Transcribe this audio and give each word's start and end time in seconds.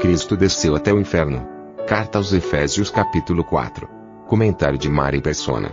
Cristo 0.00 0.36
desceu 0.36 0.76
até 0.76 0.92
o 0.92 1.00
inferno. 1.00 1.46
Carta 1.86 2.18
aos 2.18 2.32
Efésios 2.32 2.90
capítulo 2.90 3.42
4. 3.42 3.88
Comentário 4.26 4.78
de 4.78 4.90
Mari 4.90 5.22
Persona. 5.22 5.70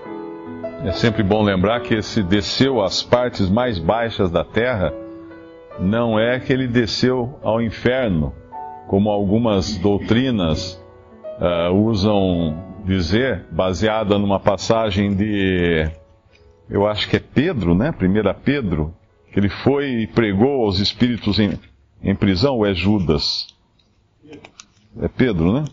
É 0.85 0.91
sempre 0.93 1.23
bom 1.23 1.43
lembrar 1.43 1.81
que 1.81 1.95
esse 1.95 2.23
desceu 2.23 2.81
às 2.81 3.03
partes 3.03 3.49
mais 3.49 3.77
baixas 3.77 4.31
da 4.31 4.43
terra 4.43 4.93
não 5.79 6.17
é 6.17 6.39
que 6.39 6.53
ele 6.53 6.67
desceu 6.67 7.37
ao 7.41 7.61
inferno, 7.61 8.33
como 8.87 9.09
algumas 9.09 9.77
doutrinas 9.77 10.81
uh, 11.39 11.73
usam 11.73 12.63
dizer, 12.85 13.45
baseada 13.51 14.17
numa 14.17 14.39
passagem 14.39 15.15
de, 15.15 15.89
eu 16.69 16.87
acho 16.87 17.09
que 17.09 17.17
é 17.17 17.19
Pedro, 17.19 17.75
né? 17.75 17.91
1 17.91 18.41
Pedro, 18.43 18.93
que 19.31 19.39
ele 19.39 19.49
foi 19.49 20.03
e 20.03 20.07
pregou 20.07 20.65
aos 20.65 20.79
espíritos 20.79 21.39
em, 21.39 21.59
em 22.01 22.15
prisão, 22.15 22.55
ou 22.55 22.65
é 22.65 22.73
Judas? 22.73 23.52
É 25.01 25.07
Pedro, 25.07 25.53
né? 25.53 25.65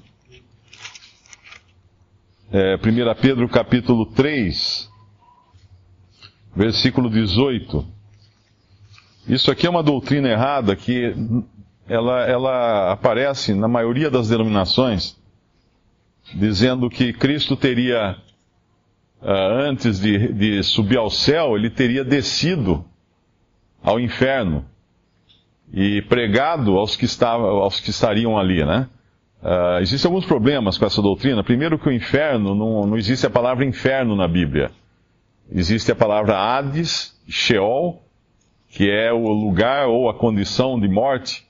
É, 2.50 2.76
1 2.76 3.20
Pedro 3.20 3.48
capítulo 3.48 4.06
3, 4.06 4.90
versículo 6.56 7.10
18. 7.10 7.86
Isso 9.28 9.50
aqui 9.50 9.66
é 9.66 9.70
uma 9.70 9.82
doutrina 9.82 10.28
errada 10.28 10.74
que 10.74 11.14
ela, 11.86 12.26
ela 12.26 12.92
aparece 12.92 13.52
na 13.52 13.68
maioria 13.68 14.10
das 14.10 14.28
denominações 14.28 15.20
dizendo 16.34 16.88
que 16.88 17.12
Cristo 17.12 17.56
teria, 17.56 18.16
uh, 19.20 19.28
antes 19.28 20.00
de, 20.00 20.32
de 20.32 20.62
subir 20.62 20.96
ao 20.96 21.10
céu, 21.10 21.56
ele 21.56 21.68
teria 21.68 22.04
descido 22.04 22.84
ao 23.82 24.00
inferno 24.00 24.64
e 25.72 26.00
pregado 26.02 26.78
aos 26.78 26.96
que, 26.96 27.04
estavam, 27.04 27.46
aos 27.46 27.80
que 27.80 27.90
estariam 27.90 28.38
ali, 28.38 28.64
né? 28.64 28.88
Uh, 29.42 29.80
existem 29.80 30.08
alguns 30.08 30.26
problemas 30.26 30.76
com 30.76 30.84
essa 30.84 31.00
doutrina. 31.00 31.42
Primeiro 31.42 31.78
que 31.78 31.88
o 31.88 31.92
inferno, 31.92 32.54
não, 32.54 32.86
não 32.86 32.96
existe 32.96 33.26
a 33.26 33.30
palavra 33.30 33.64
inferno 33.64 34.14
na 34.14 34.28
Bíblia. 34.28 34.70
Existe 35.50 35.90
a 35.90 35.96
palavra 35.96 36.38
Hades, 36.38 37.18
Sheol, 37.28 38.02
que 38.68 38.88
é 38.90 39.12
o 39.12 39.28
lugar 39.28 39.88
ou 39.88 40.08
a 40.08 40.14
condição 40.14 40.78
de 40.78 40.88
morte. 40.88 41.44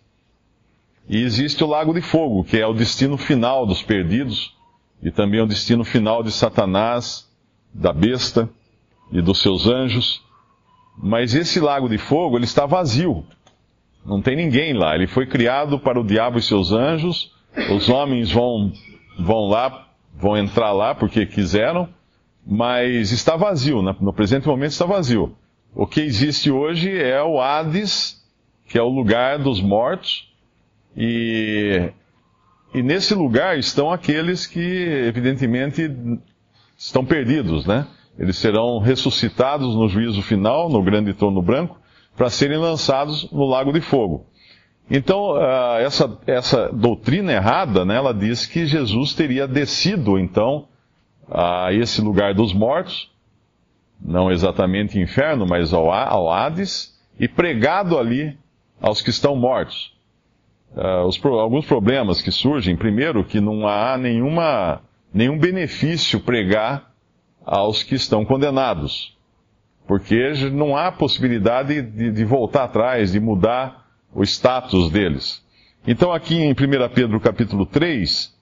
E 1.09 1.23
existe 1.23 1.63
o 1.65 1.67
lago 1.67 1.93
de 1.93 2.01
fogo, 2.01 2.45
que 2.45 2.59
é 2.59 2.67
o 2.67 2.73
destino 2.73 3.19
final 3.19 3.67
dos 3.67 3.83
perdidos, 3.83 4.57
e 5.03 5.11
também 5.11 5.41
o 5.41 5.47
destino 5.47 5.85
final 5.85 6.23
de 6.23 6.31
Satanás, 6.31 7.29
da 7.75 7.93
besta 7.93 8.49
e 9.11 9.21
dos 9.21 9.43
seus 9.43 9.67
anjos. 9.67 10.23
Mas 10.97 11.35
esse 11.35 11.59
lago 11.61 11.89
de 11.89 11.99
fogo, 11.99 12.37
ele 12.37 12.45
está 12.45 12.67
vazio. 12.67 13.25
Não 14.05 14.23
tem 14.23 14.37
ninguém 14.37 14.73
lá. 14.73 14.95
Ele 14.95 15.07
foi 15.07 15.27
criado 15.27 15.79
para 15.79 16.01
o 16.01 16.05
diabo 16.05 16.39
e 16.39 16.43
seus 16.43 16.73
anjos. 16.73 17.35
Os 17.75 17.89
homens 17.89 18.31
vão, 18.31 18.73
vão 19.19 19.49
lá, 19.49 19.89
vão 20.15 20.37
entrar 20.37 20.73
lá 20.73 20.95
porque 20.95 21.27
quiseram, 21.27 21.89
mas 22.47 23.13
está 23.13 23.37
vazio. 23.37 23.83
Né? 23.83 23.95
No 24.01 24.13
presente 24.13 24.47
momento 24.47 24.73
está 24.73 24.87
vazio. 24.87 25.37
O 25.75 25.87
que 25.87 26.01
existe 26.01 26.51
hoje 26.51 26.97
é 26.97 27.23
o 27.23 27.41
Hades, 27.41 28.25
que 28.69 28.79
é 28.79 28.83
o 28.83 28.89
lugar 28.89 29.39
dos 29.39 29.61
mortos, 29.61 30.29
e 30.97 31.93
e 32.73 32.83
nesse 32.83 33.15
lugar 33.15 33.59
estão 33.59 33.91
aqueles 33.91 34.47
que, 34.47 34.61
evidentemente, 34.61 35.91
estão 36.79 37.05
perdidos, 37.05 37.67
né? 37.67 37.87
Eles 38.17 38.37
serão 38.37 38.79
ressuscitados 38.79 39.75
no 39.75 39.89
juízo 39.89 40.23
final, 40.23 40.69
no 40.69 40.83
grande 40.83 41.13
trono 41.13 41.43
branco, 41.43 41.81
para 42.17 42.31
serem 42.31 42.59
lançados 42.59 43.31
no 43.33 43.45
lago 43.45 43.73
de 43.73 43.81
fogo. 43.81 44.27
Então, 44.91 45.35
uh, 45.35 45.79
essa, 45.79 46.19
essa 46.27 46.69
doutrina 46.73 47.33
errada, 47.33 47.85
né, 47.85 47.97
ela 47.97 48.13
diz 48.13 48.47
que 48.47 48.67
Jesus 48.67 49.15
teria 49.15 49.47
descido, 49.47 50.19
então, 50.19 50.67
a 51.31 51.73
esse 51.73 52.01
lugar 52.01 52.35
dos 52.35 52.53
mortos, 52.53 53.11
não 54.01 54.31
exatamente 54.31 54.99
inferno, 54.99 55.47
mas 55.47 55.73
ao, 55.73 55.93
ao 55.93 56.33
Hades, 56.33 56.99
e 57.19 57.29
pregado 57.29 57.99
ali 57.99 58.37
aos 58.81 59.01
que 59.01 59.11
estão 59.11 59.37
mortos 59.37 59.93
uh, 60.75 61.07
os, 61.07 61.23
alguns 61.25 61.67
problemas 61.67 62.23
que 62.23 62.31
surgem. 62.31 62.77
Primeiro, 62.77 63.25
que 63.25 63.41
não 63.41 63.67
há 63.67 63.97
nenhuma, 63.97 64.81
nenhum 65.13 65.39
benefício 65.39 66.21
pregar 66.21 66.91
aos 67.45 67.83
que 67.83 67.95
estão 67.95 68.25
condenados. 68.25 69.17
Porque 69.87 70.33
não 70.53 70.77
há 70.77 70.93
possibilidade 70.93 71.83
de, 71.83 72.13
de 72.13 72.25
voltar 72.25 72.65
atrás, 72.65 73.13
de 73.13 73.19
mudar 73.19 73.80
o 74.15 74.23
status 74.23 74.91
deles. 74.91 75.45
Então, 75.87 76.13
aqui 76.13 76.37
em 76.37 76.53
1 76.53 76.55
Pedro 76.95 77.21
capítulo 77.21 77.65
3, 77.65 78.35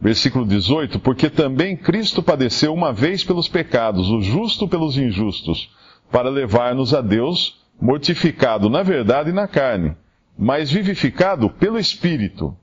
versículo 0.00 0.46
18, 0.46 0.98
porque 0.98 1.28
também 1.28 1.76
Cristo 1.76 2.22
padeceu 2.22 2.72
uma 2.72 2.92
vez 2.92 3.22
pelos 3.22 3.48
pecados, 3.48 4.10
o 4.10 4.20
justo 4.20 4.66
pelos 4.66 4.96
injustos, 4.96 5.70
para 6.10 6.28
levar-nos 6.28 6.94
a 6.94 7.00
Deus, 7.00 7.60
mortificado 7.80 8.68
na 8.68 8.82
verdade 8.82 9.30
e 9.30 9.32
na 9.32 9.46
carne, 9.46 9.94
mas 10.36 10.70
vivificado 10.70 11.50
pelo 11.50 11.78
Espírito. 11.78 12.56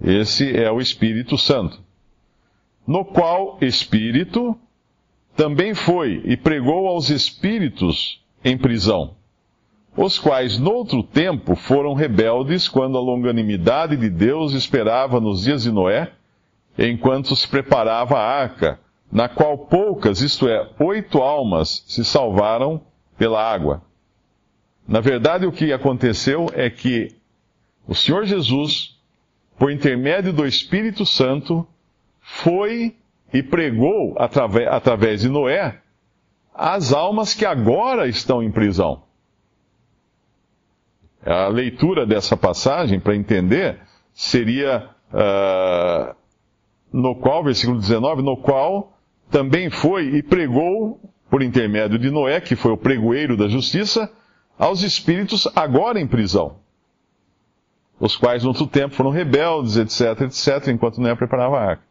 Esse 0.00 0.56
é 0.56 0.70
o 0.70 0.80
Espírito 0.80 1.36
Santo. 1.36 1.80
No 2.86 3.04
qual 3.04 3.58
Espírito 3.60 4.56
também 5.36 5.74
foi 5.74 6.22
e 6.24 6.36
pregou 6.36 6.88
aos 6.88 7.10
espíritos 7.10 8.20
em 8.44 8.56
prisão, 8.58 9.14
os 10.00 10.16
quais 10.16 10.60
noutro 10.60 11.02
tempo 11.02 11.56
foram 11.56 11.92
rebeldes 11.92 12.68
quando 12.68 12.96
a 12.96 13.00
longanimidade 13.00 13.96
de 13.96 14.08
Deus 14.08 14.54
esperava 14.54 15.18
nos 15.18 15.42
dias 15.42 15.64
de 15.64 15.72
Noé, 15.72 16.12
enquanto 16.78 17.34
se 17.34 17.48
preparava 17.48 18.16
a 18.16 18.24
arca, 18.24 18.78
na 19.10 19.28
qual 19.28 19.58
poucas, 19.58 20.20
isto 20.20 20.46
é, 20.48 20.70
oito 20.78 21.18
almas, 21.18 21.82
se 21.88 22.04
salvaram 22.04 22.80
pela 23.16 23.42
água. 23.42 23.82
Na 24.86 25.00
verdade, 25.00 25.46
o 25.46 25.52
que 25.52 25.72
aconteceu 25.72 26.46
é 26.54 26.70
que 26.70 27.16
o 27.84 27.92
Senhor 27.92 28.24
Jesus, 28.24 28.96
por 29.58 29.72
intermédio 29.72 30.32
do 30.32 30.46
Espírito 30.46 31.04
Santo, 31.04 31.66
foi 32.20 32.94
e 33.34 33.42
pregou 33.42 34.14
através, 34.16 35.22
de 35.22 35.28
Noé 35.28 35.80
as 36.54 36.92
almas 36.92 37.34
que 37.34 37.44
agora 37.44 38.06
estão 38.06 38.40
em 38.40 38.52
prisão. 38.52 39.07
A 41.24 41.48
leitura 41.48 42.06
dessa 42.06 42.36
passagem, 42.36 43.00
para 43.00 43.16
entender, 43.16 43.78
seria 44.14 44.88
uh, 45.12 46.14
no 46.92 47.16
qual, 47.16 47.42
versículo 47.44 47.78
19, 47.78 48.22
no 48.22 48.36
qual 48.36 48.96
também 49.30 49.68
foi 49.70 50.16
e 50.16 50.22
pregou, 50.22 51.00
por 51.30 51.42
intermédio 51.42 51.98
de 51.98 52.10
Noé, 52.10 52.40
que 52.40 52.56
foi 52.56 52.72
o 52.72 52.76
pregoeiro 52.76 53.36
da 53.36 53.48
justiça, 53.48 54.10
aos 54.58 54.82
espíritos 54.82 55.46
agora 55.54 56.00
em 56.00 56.06
prisão, 56.06 56.56
os 58.00 58.16
quais 58.16 58.42
no 58.42 58.48
outro 58.50 58.66
tempo 58.66 58.94
foram 58.94 59.10
rebeldes, 59.10 59.76
etc, 59.76 60.22
etc, 60.22 60.68
enquanto 60.68 61.00
Noé 61.00 61.14
preparava 61.14 61.58
a 61.58 61.64
arca. 61.70 61.82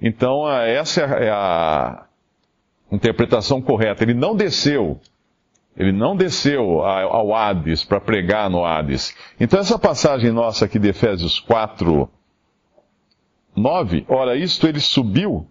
Então, 0.00 0.48
essa 0.50 1.00
é 1.00 1.30
a 1.30 2.04
interpretação 2.92 3.62
correta. 3.62 4.02
Ele 4.04 4.14
não 4.14 4.36
desceu, 4.36 5.00
ele 5.76 5.92
não 5.92 6.16
desceu 6.16 6.82
ao 6.82 7.34
Hades 7.34 7.84
para 7.84 8.00
pregar 8.00 8.48
no 8.48 8.64
Hades. 8.64 9.14
Então, 9.40 9.60
essa 9.60 9.78
passagem 9.78 10.30
nossa 10.30 10.64
aqui 10.64 10.78
de 10.78 10.88
Efésios 10.88 11.40
4, 11.40 12.08
9, 13.56 14.04
ora, 14.08 14.36
isto 14.36 14.66
ele 14.66 14.80
subiu, 14.80 15.46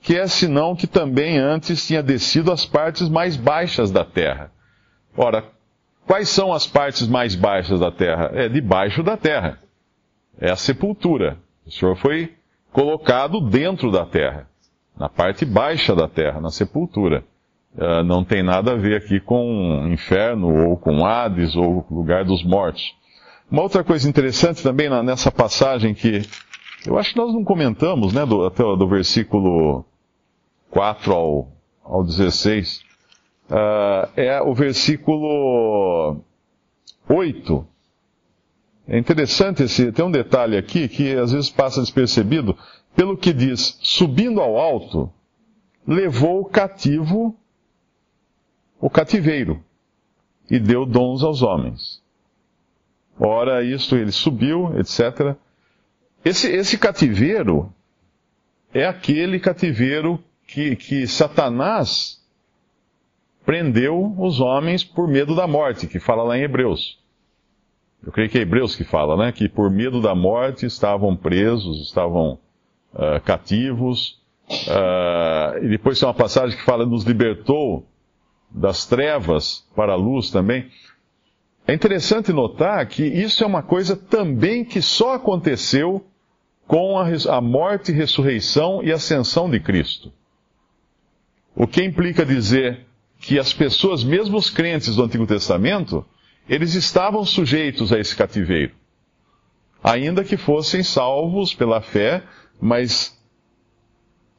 que 0.00 0.16
é 0.16 0.26
senão 0.26 0.76
que 0.76 0.86
também 0.86 1.38
antes 1.38 1.86
tinha 1.86 2.02
descido 2.02 2.52
às 2.52 2.66
partes 2.66 3.08
mais 3.08 3.36
baixas 3.36 3.90
da 3.90 4.04
terra. 4.04 4.52
Ora, 5.16 5.44
Quais 6.06 6.28
são 6.28 6.52
as 6.52 6.66
partes 6.66 7.08
mais 7.08 7.34
baixas 7.34 7.80
da 7.80 7.90
terra? 7.90 8.30
É 8.32 8.48
debaixo 8.48 9.02
da 9.02 9.16
terra. 9.16 9.58
É 10.40 10.50
a 10.50 10.56
sepultura. 10.56 11.36
O 11.66 11.70
Senhor 11.70 11.96
foi 11.96 12.32
colocado 12.72 13.40
dentro 13.40 13.90
da 13.90 14.06
terra, 14.06 14.48
na 14.96 15.08
parte 15.08 15.44
baixa 15.44 15.96
da 15.96 16.06
terra, 16.06 16.40
na 16.40 16.50
sepultura. 16.50 17.24
Uh, 17.76 18.02
não 18.04 18.24
tem 18.24 18.42
nada 18.42 18.72
a 18.72 18.76
ver 18.76 18.96
aqui 18.96 19.20
com 19.20 19.86
inferno 19.92 20.68
ou 20.68 20.78
com 20.78 21.04
Hades 21.04 21.54
ou 21.54 21.86
lugar 21.90 22.24
dos 22.24 22.42
mortos. 22.42 22.94
Uma 23.50 23.62
outra 23.62 23.84
coisa 23.84 24.08
interessante 24.08 24.62
também 24.62 24.88
na, 24.88 25.02
nessa 25.02 25.30
passagem 25.30 25.92
que 25.94 26.22
eu 26.86 26.96
acho 26.98 27.12
que 27.12 27.18
nós 27.18 27.34
não 27.34 27.44
comentamos, 27.44 28.12
né, 28.12 28.24
do, 28.24 28.46
até 28.46 28.62
do 28.62 28.88
versículo 28.88 29.84
4 30.70 31.12
ao, 31.12 31.48
ao 31.84 32.04
16, 32.04 32.80
uh, 33.50 34.08
é 34.16 34.40
o 34.40 34.54
versículo 34.54 36.20
8. 37.08 37.66
É 38.88 38.96
interessante 38.96 39.64
esse, 39.64 39.90
tem 39.90 40.04
um 40.04 40.10
detalhe 40.10 40.56
aqui 40.56 40.88
que 40.88 41.12
às 41.14 41.32
vezes 41.32 41.50
passa 41.50 41.80
despercebido, 41.80 42.56
pelo 42.94 43.16
que 43.16 43.32
diz, 43.32 43.78
subindo 43.82 44.40
ao 44.40 44.56
alto, 44.56 45.10
levou 45.86 46.44
cativo 46.44 47.36
o 48.80 48.90
cativeiro 48.90 49.62
e 50.50 50.58
deu 50.58 50.86
dons 50.86 51.22
aos 51.22 51.42
homens. 51.42 52.02
Ora, 53.18 53.64
isto 53.64 53.96
ele 53.96 54.12
subiu, 54.12 54.78
etc. 54.78 55.36
Esse, 56.24 56.50
esse 56.50 56.76
cativeiro 56.76 57.72
é 58.74 58.86
aquele 58.86 59.40
cativeiro 59.40 60.22
que, 60.46 60.76
que 60.76 61.06
Satanás 61.06 62.22
prendeu 63.44 64.14
os 64.18 64.40
homens 64.40 64.84
por 64.84 65.08
medo 65.08 65.34
da 65.34 65.46
morte, 65.46 65.86
que 65.86 65.98
fala 65.98 66.22
lá 66.22 66.36
em 66.36 66.42
Hebreus. 66.42 66.98
Eu 68.04 68.12
creio 68.12 68.28
que 68.28 68.38
é 68.38 68.42
Hebreus 68.42 68.76
que 68.76 68.84
fala, 68.84 69.16
né? 69.16 69.32
Que 69.32 69.48
por 69.48 69.70
medo 69.70 70.02
da 70.02 70.14
morte 70.14 70.66
estavam 70.66 71.16
presos, 71.16 71.86
estavam 71.86 72.38
uh, 72.92 73.20
cativos. 73.24 74.20
Uh, 74.48 75.64
e 75.64 75.68
depois 75.68 75.98
tem 75.98 76.06
uma 76.06 76.14
passagem 76.14 76.56
que 76.56 76.64
fala 76.64 76.86
nos 76.86 77.04
libertou 77.04 77.84
das 78.50 78.86
trevas 78.86 79.66
para 79.74 79.92
a 79.92 79.96
luz 79.96 80.30
também. 80.30 80.70
É 81.66 81.74
interessante 81.74 82.32
notar 82.32 82.86
que 82.86 83.04
isso 83.04 83.42
é 83.42 83.46
uma 83.46 83.62
coisa 83.62 83.96
também 83.96 84.64
que 84.64 84.80
só 84.80 85.14
aconteceu 85.14 86.06
com 86.66 86.98
a, 86.98 87.06
a 87.36 87.40
morte, 87.40 87.92
ressurreição 87.92 88.82
e 88.82 88.92
ascensão 88.92 89.50
de 89.50 89.60
Cristo. 89.60 90.12
O 91.54 91.66
que 91.66 91.82
implica 91.82 92.24
dizer 92.24 92.86
que 93.18 93.38
as 93.38 93.52
pessoas, 93.52 94.04
mesmo 94.04 94.36
os 94.36 94.50
crentes 94.50 94.94
do 94.94 95.02
Antigo 95.02 95.26
Testamento, 95.26 96.04
eles 96.48 96.74
estavam 96.74 97.24
sujeitos 97.24 97.92
a 97.92 97.98
esse 97.98 98.14
cativeiro. 98.14 98.74
Ainda 99.82 100.24
que 100.24 100.36
fossem 100.36 100.82
salvos 100.82 101.54
pela 101.54 101.80
fé, 101.80 102.22
mas 102.60 103.16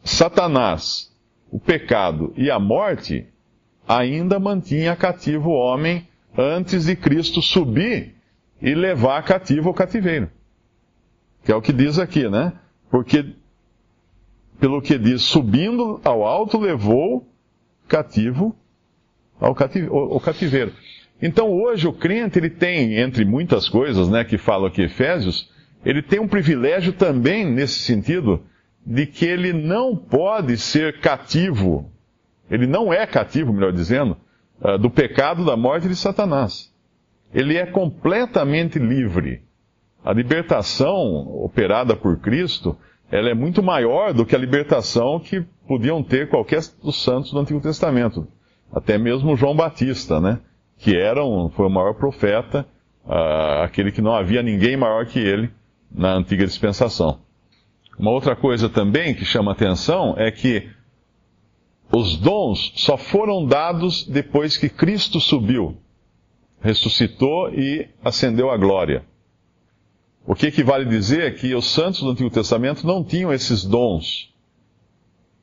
Satanás, 0.04 1.12
o 1.52 1.60
pecado 1.60 2.34
e 2.38 2.50
a 2.52 2.60
morte 2.60 3.28
ainda 3.88 4.40
mantinha 4.40 4.96
cativo 4.96 5.50
o 5.50 5.54
homem 5.54 6.08
antes 6.38 6.86
de 6.86 6.96
Cristo 6.96 7.42
subir 7.42 8.16
e 8.62 8.74
levar 8.76 9.24
cativo 9.24 9.70
o 9.70 9.74
cativeiro. 9.74 10.30
Que 11.44 11.52
é 11.52 11.56
o 11.56 11.62
que 11.62 11.72
diz 11.72 11.98
aqui, 11.98 12.28
né? 12.28 12.54
Porque, 12.90 13.34
pelo 14.60 14.82
que 14.82 14.98
diz, 14.98 15.22
subindo 15.22 16.02
ao 16.04 16.26
alto, 16.26 16.58
levou 16.58 17.28
cativo 17.88 18.56
ao 19.40 19.56
cativeiro. 20.20 20.74
Então 21.22 21.50
hoje 21.52 21.88
o 21.88 21.94
crente 21.94 22.38
ele 22.38 22.50
tem, 22.50 22.98
entre 22.98 23.26
muitas 23.26 23.68
coisas, 23.68 24.10
né, 24.10 24.24
que 24.24 24.38
fala 24.38 24.68
aqui 24.68 24.84
Efésios, 24.84 25.52
ele 25.86 26.02
tem 26.02 26.20
um 26.20 26.28
privilégio 26.28 26.94
também 26.94 27.46
nesse 27.46 27.80
sentido 27.80 28.44
de 28.86 29.06
que 29.06 29.26
ele 29.26 29.54
não 29.54 29.96
pode 29.96 30.58
ser 30.58 31.00
cativo, 31.00 31.92
ele 32.50 32.68
não 32.68 32.94
é 32.94 33.06
cativo, 33.06 33.54
melhor 33.54 33.72
dizendo, 33.72 34.18
ah, 34.62 34.78
do 34.78 34.90
pecado, 34.90 35.46
da 35.46 35.56
morte 35.56 35.88
de 35.88 35.96
Satanás. 35.96 36.74
Ele 37.34 37.58
é 37.58 37.66
completamente 37.66 38.80
livre. 38.80 39.42
A 40.04 40.14
libertação 40.14 40.96
operada 41.44 41.96
por 41.96 42.18
Cristo, 42.20 42.78
ela 43.12 43.30
é 43.30 43.34
muito 43.34 43.62
maior 43.62 44.14
do 44.14 44.26
que 44.26 44.36
a 44.36 44.40
libertação 44.40 45.20
que 45.20 45.46
podiam 45.68 46.02
ter 46.02 46.30
qualquer 46.30 46.62
dos 46.82 47.04
santos 47.04 47.32
do 47.32 47.40
Antigo 47.40 47.60
Testamento. 47.60 48.28
Até 48.72 48.98
mesmo 48.98 49.36
João 49.36 49.56
Batista, 49.56 50.20
né? 50.20 50.40
Que 50.78 50.96
era 50.96 51.24
um, 51.26 51.50
foi 51.50 51.66
o 51.66 51.70
maior 51.70 51.94
profeta, 51.96 52.66
uh, 53.06 53.64
aquele 53.64 53.92
que 53.92 54.02
não 54.02 54.14
havia 54.14 54.42
ninguém 54.42 54.78
maior 54.78 55.06
que 55.06 55.20
ele 55.20 55.50
na 55.92 56.14
antiga 56.14 56.46
dispensação. 56.46 57.20
Uma 57.98 58.12
outra 58.12 58.36
coisa 58.36 58.70
também 58.70 59.14
que 59.14 59.26
chama 59.26 59.52
atenção 59.52 60.14
é 60.18 60.30
que 60.32 60.70
os 61.92 62.18
dons 62.18 62.74
só 62.76 62.98
foram 62.98 63.46
dados 63.46 64.06
depois 64.06 64.58
que 64.58 64.70
Cristo 64.70 65.20
subiu, 65.20 65.78
ressuscitou 66.62 67.50
e 67.54 67.88
ascendeu 68.04 68.50
à 68.50 68.58
glória. 68.58 69.06
O 70.26 70.36
que 70.36 70.48
equivale 70.48 70.84
dizer 70.84 71.24
é 71.24 71.32
que 71.32 71.56
os 71.56 71.66
santos 71.68 72.02
do 72.02 72.12
Antigo 72.12 72.30
Testamento 72.30 72.86
não 72.86 73.04
tinham 73.04 73.32
esses 73.32 73.64
dons 73.64 74.34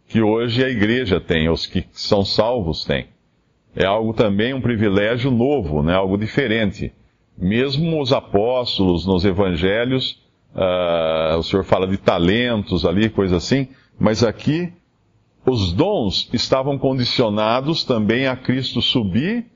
que 0.06 0.20
hoje 0.20 0.62
a 0.62 0.68
igreja 0.68 1.18
tem, 1.18 1.48
os 1.48 1.66
que 1.66 1.86
são 1.92 2.24
salvos 2.24 2.84
têm. 2.84 3.06
É 3.74 3.86
algo 3.86 4.12
também 4.12 4.52
um 4.52 4.60
privilégio 4.60 5.30
novo, 5.30 5.82
né? 5.82 5.94
algo 5.94 6.18
diferente. 6.18 6.92
Mesmo 7.36 8.00
os 8.00 8.12
apóstolos 8.12 9.06
nos 9.06 9.24
evangelhos, 9.24 10.22
uh, 10.54 11.38
o 11.38 11.42
Senhor 11.42 11.64
fala 11.64 11.88
de 11.88 11.96
talentos 11.96 12.84
ali, 12.84 13.08
coisa 13.08 13.38
assim, 13.38 13.68
mas 13.98 14.22
aqui 14.22 14.72
os 15.46 15.72
dons 15.72 16.28
estavam 16.32 16.78
condicionados 16.78 17.84
também 17.84 18.26
a 18.26 18.36
Cristo 18.36 18.80
subir 18.80 19.46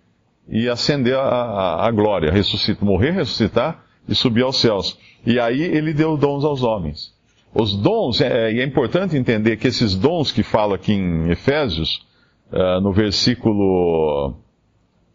e 0.49 0.69
ascender 0.69 1.15
a, 1.15 1.21
a, 1.21 1.87
a 1.87 1.91
glória, 1.91 2.31
ressuscitar, 2.31 2.85
morrer, 2.85 3.13
ressuscitar 3.13 3.85
e 4.09 4.15
subir 4.15 4.43
aos 4.43 4.59
céus. 4.59 4.99
E 5.27 5.39
aí 5.39 5.61
ele 5.61 5.93
deu 5.93 6.17
dons 6.17 6.45
aos 6.45 6.63
homens. 6.63 7.15
Os 7.55 7.75
dons, 7.75 8.21
é, 8.21 8.53
e 8.53 8.61
é 8.61 8.65
importante 8.65 9.17
entender 9.17 9.57
que 9.57 9.69
esses 9.69 9.95
dons 9.95 10.31
que 10.31 10.43
fala 10.43 10.77
aqui 10.77 10.93
em 10.93 11.31
Efésios, 11.31 12.07
uh, 12.53 12.81
no 12.81 12.93
versículo 12.93 14.37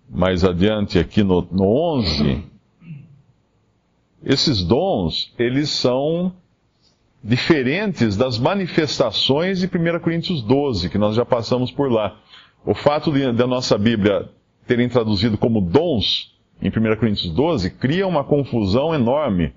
mais 0.10 0.44
adiante, 0.44 1.00
aqui 1.00 1.24
no, 1.24 1.48
no 1.52 1.66
11, 1.66 2.44
esses 4.24 4.64
dons, 4.64 5.34
eles 5.38 5.70
são 5.70 6.34
diferentes 7.24 8.18
das 8.18 8.38
manifestações 8.38 9.60
de 9.60 9.68
1 9.68 10.00
Coríntios 10.00 10.42
12, 10.42 10.90
que 10.90 10.98
nós 10.98 11.16
já 11.16 11.26
passamos 11.26 11.72
por 11.72 11.90
lá. 11.90 12.20
O 12.66 12.74
fato 12.74 13.12
da 13.12 13.48
nossa 13.48 13.78
Bíblia 13.78 14.30
terem 14.68 14.90
traduzido 14.90 15.38
como 15.38 15.62
dons 15.62 16.34
em 16.62 16.70
1 16.70 16.96
Coríntios 16.98 17.32
12 17.34 17.72
cria 17.72 18.08
uma 18.08 18.24
confusão 18.24 18.94
enorme, 18.94 19.54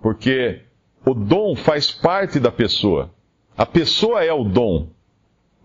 porque 0.00 0.62
o 1.04 1.14
dom 1.14 1.54
faz 1.54 1.90
parte 1.90 2.40
da 2.40 2.50
pessoa. 2.50 3.10
A 3.56 3.64
pessoa 3.64 4.24
é 4.24 4.32
o 4.32 4.44
dom, 4.44 4.88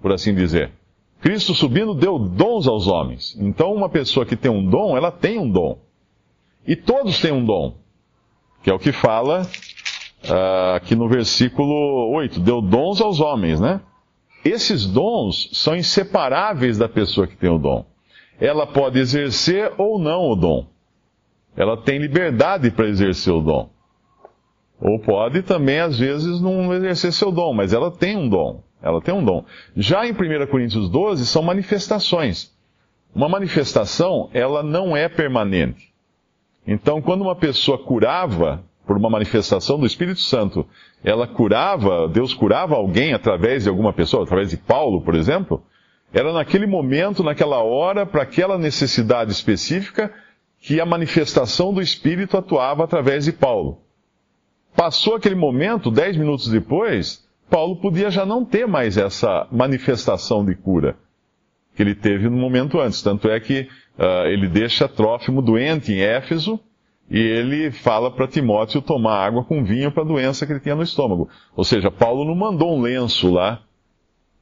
por 0.01 0.11
assim 0.11 0.33
dizer. 0.33 0.71
Cristo 1.19 1.53
subindo 1.53 1.93
deu 1.93 2.17
dons 2.17 2.67
aos 2.67 2.87
homens. 2.87 3.37
Então, 3.39 3.73
uma 3.73 3.89
pessoa 3.89 4.25
que 4.25 4.35
tem 4.35 4.49
um 4.49 4.67
dom, 4.67 4.97
ela 4.97 5.11
tem 5.11 5.37
um 5.37 5.49
dom. 5.49 5.79
E 6.65 6.75
todos 6.75 7.19
têm 7.19 7.31
um 7.31 7.45
dom, 7.45 7.75
que 8.63 8.69
é 8.69 8.73
o 8.73 8.79
que 8.79 8.91
fala 8.91 9.43
uh, 10.25 10.75
aqui 10.75 10.95
no 10.95 11.07
versículo 11.07 12.11
8, 12.15 12.39
deu 12.39 12.61
dons 12.61 13.01
aos 13.01 13.19
homens, 13.19 13.59
né? 13.59 13.81
Esses 14.43 14.87
dons 14.87 15.49
são 15.53 15.75
inseparáveis 15.75 16.77
da 16.77 16.89
pessoa 16.89 17.27
que 17.27 17.35
tem 17.35 17.49
o 17.49 17.59
dom. 17.59 17.85
Ela 18.39 18.65
pode 18.65 18.99
exercer 18.99 19.71
ou 19.77 19.99
não 19.99 20.29
o 20.31 20.35
dom. 20.35 20.65
Ela 21.55 21.77
tem 21.77 21.99
liberdade 21.99 22.71
para 22.71 22.87
exercer 22.87 23.33
o 23.33 23.41
dom. 23.41 23.69
Ou 24.79 24.97
pode 24.99 25.43
também, 25.43 25.79
às 25.79 25.99
vezes, 25.99 26.41
não 26.41 26.73
exercer 26.73 27.13
seu 27.13 27.31
dom, 27.31 27.53
mas 27.53 27.71
ela 27.71 27.91
tem 27.91 28.17
um 28.17 28.27
dom. 28.27 28.63
Ela 28.81 28.99
tem 28.99 29.13
um 29.13 29.23
dom. 29.23 29.45
Já 29.75 30.07
em 30.07 30.11
1 30.11 30.47
Coríntios 30.47 30.89
12, 30.89 31.27
são 31.27 31.43
manifestações. 31.43 32.51
Uma 33.13 33.29
manifestação, 33.29 34.29
ela 34.33 34.63
não 34.63 34.97
é 34.97 35.07
permanente. 35.07 35.93
Então, 36.65 36.99
quando 36.99 37.21
uma 37.21 37.35
pessoa 37.35 37.77
curava, 37.77 38.63
por 38.85 38.97
uma 38.97 39.09
manifestação 39.09 39.79
do 39.79 39.85
Espírito 39.85 40.19
Santo, 40.19 40.65
ela 41.03 41.27
curava, 41.27 42.07
Deus 42.07 42.33
curava 42.33 42.75
alguém 42.75 43.13
através 43.13 43.63
de 43.63 43.69
alguma 43.69 43.93
pessoa, 43.93 44.23
através 44.23 44.49
de 44.49 44.57
Paulo, 44.57 45.01
por 45.01 45.15
exemplo, 45.15 45.63
era 46.13 46.33
naquele 46.33 46.67
momento, 46.67 47.23
naquela 47.23 47.59
hora, 47.59 48.05
para 48.05 48.23
aquela 48.23 48.57
necessidade 48.57 49.31
específica, 49.31 50.13
que 50.59 50.79
a 50.79 50.85
manifestação 50.85 51.73
do 51.73 51.81
Espírito 51.81 52.37
atuava 52.37 52.83
através 52.83 53.25
de 53.25 53.31
Paulo. 53.31 53.79
Passou 54.75 55.15
aquele 55.15 55.35
momento, 55.35 55.89
dez 55.89 56.15
minutos 56.17 56.47
depois, 56.47 57.25
Paulo 57.49 57.77
podia 57.77 58.09
já 58.09 58.25
não 58.25 58.45
ter 58.45 58.67
mais 58.67 58.97
essa 58.97 59.47
manifestação 59.51 60.45
de 60.45 60.55
cura 60.55 60.95
que 61.75 61.81
ele 61.81 61.95
teve 61.95 62.29
no 62.29 62.37
momento 62.37 62.79
antes. 62.79 63.01
Tanto 63.01 63.29
é 63.29 63.39
que 63.39 63.67
uh, 63.97 64.25
ele 64.27 64.47
deixa 64.47 64.87
Trófimo 64.87 65.41
doente 65.41 65.91
em 65.91 65.99
Éfeso, 65.99 66.59
e 67.11 67.19
ele 67.19 67.71
fala 67.71 68.09
para 68.09 68.25
Timóteo 68.25 68.81
tomar 68.81 69.25
água 69.25 69.43
com 69.43 69.65
vinho 69.65 69.91
para 69.91 70.01
a 70.01 70.05
doença 70.05 70.45
que 70.45 70.53
ele 70.53 70.61
tinha 70.61 70.75
no 70.75 70.81
estômago. 70.81 71.27
Ou 71.53 71.65
seja, 71.65 71.91
Paulo 71.91 72.23
não 72.23 72.33
mandou 72.33 72.73
um 72.73 72.79
lenço 72.79 73.29
lá 73.29 73.61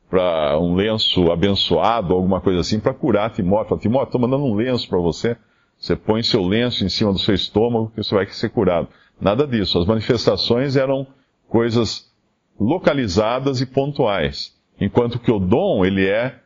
para 0.07 0.55
um 0.59 0.75
lenço 0.75 1.31
abençoado, 1.31 2.13
alguma 2.13 2.39
coisa 2.39 2.59
assim, 2.59 2.79
para 2.79 2.93
curar 2.93 3.31
Timóteo. 3.31 3.69
Fala, 3.69 3.81
Timóteo, 3.81 4.05
estou 4.09 4.21
mandando 4.21 4.45
um 4.45 4.53
lenço 4.53 4.87
para 4.87 4.99
você. 4.99 5.35
Você 5.79 5.95
põe 5.95 6.21
seu 6.21 6.45
lenço 6.45 6.85
em 6.85 6.89
cima 6.89 7.11
do 7.11 7.17
seu 7.17 7.33
estômago 7.33 7.89
que 7.89 8.03
você 8.03 8.13
vai 8.13 8.27
ser 8.27 8.49
curado. 8.49 8.87
Nada 9.19 9.47
disso. 9.47 9.79
As 9.79 9.87
manifestações 9.87 10.75
eram 10.75 11.07
coisas 11.47 12.13
localizadas 12.59 13.61
e 13.61 13.65
pontuais, 13.65 14.55
enquanto 14.79 15.17
que 15.17 15.31
o 15.31 15.39
dom 15.39 15.83
ele 15.83 16.07
é 16.07 16.37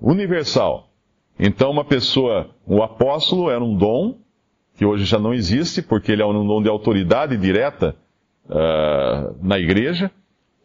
universal. 0.00 0.88
Então, 1.38 1.70
uma 1.70 1.84
pessoa, 1.84 2.48
o 2.66 2.82
apóstolo 2.82 3.50
era 3.50 3.62
um 3.62 3.76
dom 3.76 4.24
que 4.76 4.84
hoje 4.84 5.04
já 5.04 5.18
não 5.18 5.32
existe, 5.32 5.80
porque 5.80 6.12
ele 6.12 6.22
é 6.22 6.26
um 6.26 6.46
dom 6.46 6.62
de 6.62 6.68
autoridade 6.68 7.36
direta 7.36 7.96
uh, 8.48 9.36
na 9.42 9.58
igreja. 9.58 10.10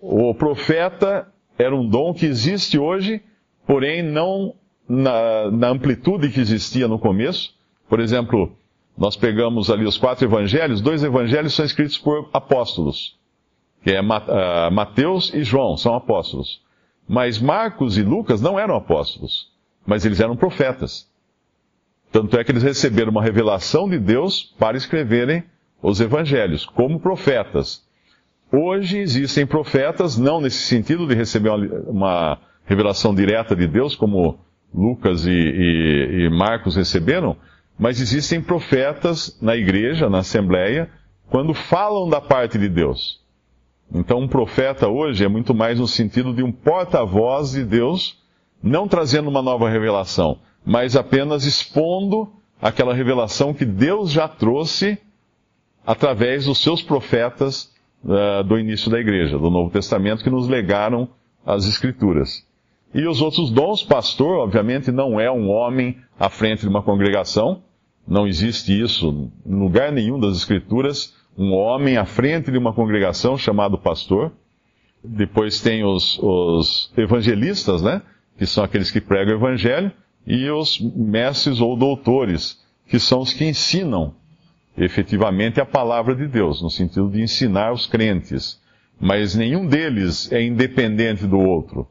O 0.02 0.34
profeta 0.36 1.28
era 1.58 1.76
um 1.76 1.88
dom 1.88 2.14
que 2.14 2.26
existe 2.26 2.78
hoje, 2.78 3.22
porém 3.66 4.04
não 4.04 4.54
na, 4.88 5.50
na 5.52 5.70
amplitude 5.70 6.30
que 6.30 6.40
existia 6.40 6.88
no 6.88 7.00
começo. 7.00 7.54
Por 7.88 8.00
exemplo, 8.00 8.52
nós 8.98 9.16
pegamos 9.16 9.70
ali 9.70 9.86
os 9.86 9.98
quatro 9.98 10.26
evangelhos, 10.26 10.82
dois 10.82 11.04
evangelhos 11.04 11.54
são 11.54 11.64
escritos 11.64 11.98
por 11.98 12.30
apóstolos, 12.34 13.18
que 13.84 13.92
é 13.92 14.02
uh, 14.02 14.72
Mateus 14.72 15.34
e 15.34 15.44
João, 15.44 15.78
são 15.78 15.96
apóstolos. 15.96 16.62
Mas 17.08 17.40
Marcos 17.40 17.98
e 17.98 18.04
Lucas 18.04 18.42
não 18.42 18.60
eram 18.60 18.76
apóstolos, 18.76 19.50
mas 19.86 20.06
eles 20.06 20.20
eram 20.20 20.36
profetas. 20.36 21.11
Tanto 22.12 22.38
é 22.38 22.44
que 22.44 22.52
eles 22.52 22.64
receberam 22.64 23.12
uma 23.12 23.24
revelação 23.24 23.90
de 23.90 23.98
Deus 23.98 24.54
para 24.60 24.78
escreverem 24.78 25.44
os 25.82 26.02
evangelhos, 26.02 26.66
como 26.66 27.00
profetas. 27.00 27.84
Hoje 28.52 29.00
existem 29.00 29.46
profetas, 29.48 30.18
não 30.18 30.42
nesse 30.42 30.64
sentido 30.64 31.08
de 31.08 31.16
receber 31.16 31.50
uma, 31.88 32.38
revelação 32.66 33.14
direta 33.14 33.56
de 33.56 33.68
Deus, 33.68 33.96
como 33.96 34.40
Lucas 34.74 35.26
e, 35.26 35.32
e, 35.32 36.26
e 36.26 36.30
Marcos 36.30 36.76
receberam, 36.76 37.36
mas 37.78 38.00
existem 38.00 38.42
profetas 38.42 39.38
na 39.42 39.56
igreja, 39.56 40.10
na 40.10 40.20
assembleia, 40.20 40.90
quando 41.30 41.54
falam 41.54 42.10
da 42.10 42.22
parte 42.22 42.58
de 42.58 42.70
Deus. 42.70 43.22
Então, 43.94 44.20
um 44.20 44.28
profeta 44.28 44.88
hoje 44.88 45.26
é 45.26 45.28
muito 45.28 45.54
mais 45.54 45.80
no 45.80 45.88
sentido 45.88 46.34
de 46.34 46.44
um 46.44 46.52
porta-voz 46.52 47.52
de 47.52 47.64
Deus, 47.64 48.22
não 48.62 48.88
trazendo 48.88 49.30
uma 49.30 49.42
nova 49.42 49.70
revelação, 49.70 50.40
mas 50.66 50.96
apenas 50.96 51.46
expondo 51.46 52.32
aquela 52.62 52.94
revelação 52.94 53.54
que 53.54 53.66
Deus 53.66 54.12
já 54.12 54.28
trouxe 54.28 54.98
através 55.86 56.46
dos 56.46 56.60
seus 56.60 56.82
profetas 56.82 57.74
uh, 58.04 58.44
do 58.44 58.60
início 58.60 58.90
da 58.92 59.00
igreja, 59.00 59.38
do 59.38 59.50
Novo 59.50 59.72
Testamento, 59.72 60.24
que 60.24 60.30
nos 60.30 60.48
legaram 60.48 61.10
as 61.46 61.68
Escrituras. 61.68 62.46
E 62.94 63.08
os 63.08 63.22
outros 63.22 63.50
dons, 63.50 63.84
pastor, 63.84 64.38
obviamente, 64.38 64.92
não 64.92 65.20
é 65.20 65.32
um 65.32 65.50
homem 65.50 65.98
à 66.20 66.30
frente 66.30 66.62
de 66.62 66.68
uma 66.68 66.84
congregação, 66.84 67.64
não 68.08 68.28
existe 68.28 68.80
isso 68.80 69.32
em 69.46 69.56
lugar 69.56 69.92
nenhum 69.92 70.20
das 70.20 70.38
Escrituras, 70.38 71.16
um 71.38 71.54
homem 71.54 71.98
à 71.98 72.06
frente 72.06 72.52
de 72.52 72.58
uma 72.58 72.74
congregação 72.74 73.38
chamado 73.38 73.78
pastor. 73.78 74.32
Depois 75.04 75.62
tem 75.62 75.84
os, 75.84 76.20
os 76.20 76.94
evangelistas, 76.98 77.82
né? 77.82 78.02
Que 78.38 78.46
são 78.46 78.64
aqueles 78.64 78.92
que 78.92 79.00
pregam 79.00 79.34
o 79.34 79.38
evangelho 79.38 79.92
e 80.26 80.50
os 80.50 80.80
mestres 80.80 81.60
ou 81.60 81.76
doutores, 81.76 82.60
que 82.88 83.00
são 83.00 83.22
os 83.22 83.34
que 83.34 83.46
ensinam 83.46 84.14
efetivamente 84.78 85.60
a 85.60 85.66
palavra 85.66 86.16
de 86.16 86.28
Deus, 86.28 86.62
no 86.62 86.70
sentido 86.70 87.10
de 87.10 87.22
ensinar 87.22 87.72
os 87.72 87.88
crentes. 87.88 88.60
Mas 89.00 89.36
nenhum 89.36 89.66
deles 89.66 90.32
é 90.32 90.42
independente 90.44 91.26
do 91.26 91.40
outro. 91.40 91.88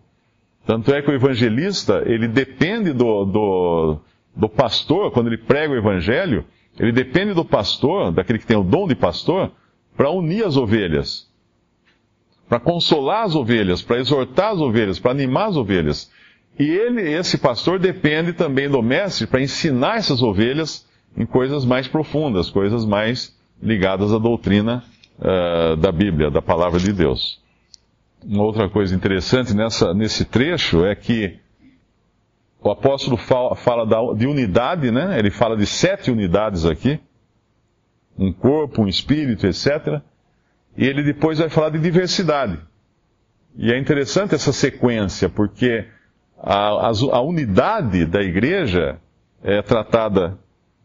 Tanto 0.67 0.95
é 0.95 1.03
que 1.03 1.11
o 1.11 1.15
evangelista, 1.15 2.03
ele 2.07 2.29
depende 2.29 2.93
do, 2.93 3.25
do, 3.25 3.99
do 4.37 4.49
pastor, 4.49 5.11
quando 5.11 5.27
ele 5.27 5.39
prega 5.39 5.73
o 5.73 5.77
evangelho, 5.77 6.45
ele 6.79 6.93
depende 6.93 7.35
do 7.35 7.45
pastor, 7.45 8.13
daquele 8.13 8.39
que 8.39 8.47
tem 8.47 8.57
o 8.57 8.63
dom 8.63 8.87
de 8.87 8.95
pastor, 8.95 9.51
para 9.97 10.11
unir 10.11 10.45
as 10.45 10.57
ovelhas, 10.57 11.29
para 12.49 12.61
consolar 12.61 13.25
as 13.25 13.35
ovelhas, 13.35 13.83
para 13.83 13.99
exortar 13.99 14.53
as 14.53 14.59
ovelhas, 14.59 14.99
para 14.99 15.11
animar 15.11 15.49
as 15.49 15.57
ovelhas. 15.57 16.11
E 16.61 16.69
ele, 16.69 17.11
esse 17.11 17.39
pastor, 17.39 17.79
depende 17.79 18.35
também 18.35 18.69
do 18.69 18.83
mestre 18.83 19.27
para 19.27 19.41
ensinar 19.41 19.97
essas 19.97 20.21
ovelhas 20.21 20.87
em 21.17 21.25
coisas 21.25 21.65
mais 21.65 21.89
profundas, 21.89 22.51
coisas 22.51 22.85
mais 22.85 23.35
ligadas 23.63 24.13
à 24.13 24.19
doutrina 24.19 24.85
uh, 25.21 25.75
da 25.79 25.91
Bíblia, 25.91 26.31
da 26.31 26.43
palavra 26.43 26.79
de 26.79 26.93
Deus. 26.93 27.41
Uma 28.23 28.43
outra 28.43 28.69
coisa 28.69 28.95
interessante 28.95 29.55
nessa, 29.55 29.95
nesse 29.95 30.27
trecho 30.27 30.85
é 30.85 30.95
que 30.95 31.39
o 32.61 32.71
apóstolo 32.71 33.17
fala, 33.17 33.57
fala 33.57 33.87
da, 33.87 33.97
de 34.13 34.27
unidade, 34.27 34.91
né? 34.91 35.19
Ele 35.19 35.31
fala 35.31 35.57
de 35.57 35.65
sete 35.65 36.11
unidades 36.11 36.67
aqui. 36.67 37.01
Um 38.19 38.35
corpo, 38.35 38.83
um 38.83 38.87
espírito, 38.87 39.47
etc. 39.47 40.03
E 40.77 40.85
ele 40.85 41.03
depois 41.05 41.39
vai 41.39 41.49
falar 41.49 41.71
de 41.71 41.79
diversidade. 41.79 42.59
E 43.57 43.73
é 43.73 43.79
interessante 43.79 44.35
essa 44.35 44.53
sequência, 44.53 45.31
porque 45.31 45.87
a, 46.43 46.89
a, 46.89 46.89
a 46.89 47.21
unidade 47.21 48.07
da 48.07 48.23
igreja 48.23 48.99
é 49.43 49.61
tratada 49.61 50.39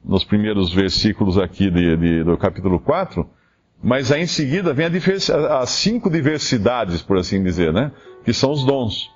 nos 0.04 0.24
primeiros 0.24 0.74
versículos 0.74 1.38
aqui 1.38 1.72
de, 1.72 1.98
de, 1.98 2.24
do 2.24 2.38
capítulo 2.38 2.80
4, 2.80 3.28
mas 3.82 4.12
aí 4.12 4.24
em 4.24 4.28
seguida 4.28 4.74
vem 4.74 4.88
as 4.88 5.70
cinco 5.70 6.10
diversidades, 6.10 7.02
por 7.02 7.18
assim 7.18 7.42
dizer, 7.42 7.74
né? 7.74 7.92
Que 8.24 8.34
são 8.34 8.52
os 8.52 8.66
dons. 8.66 9.12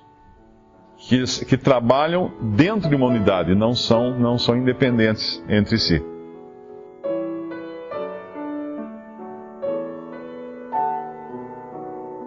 Que, 1.08 1.24
que 1.46 1.56
trabalham 1.56 2.30
dentro 2.54 2.88
de 2.88 2.94
uma 2.94 3.06
unidade, 3.06 3.54
não 3.54 3.74
são, 3.74 4.18
não 4.18 4.38
são 4.38 4.56
independentes 4.56 5.42
entre 5.48 5.78
si. 5.78 6.02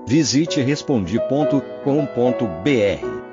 Visite 0.07 0.61
respondi.com.br. 0.61 3.32